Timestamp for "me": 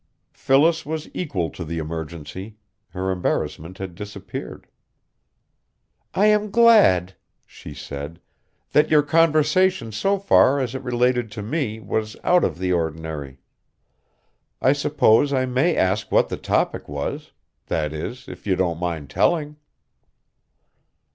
11.43-11.79